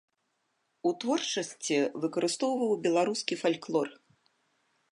[0.89, 3.87] У творчасці выкарыстоўваў беларускі фальклор.